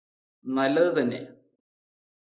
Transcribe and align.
നല്ലത് 0.45 0.91
തന്നെ 0.97 1.19